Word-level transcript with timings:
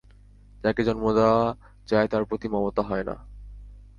যাকে 0.63 0.81
জন্ম 0.83 1.05
দেওয়া 1.13 1.41
যায় 1.87 2.07
তার 2.07 2.23
প্রতি 2.25 2.47
মমতা 2.47 2.81
হয় 2.81 3.03
না? 3.03 3.15